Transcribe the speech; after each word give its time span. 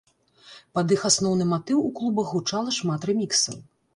Пад 0.77 0.87
іх 0.95 1.03
асноўны 1.09 1.45
матыў 1.51 1.83
у 1.89 1.93
клубах 2.01 2.33
гучала 2.37 2.75
шмат 2.79 3.01
рэміксаў. 3.13 3.63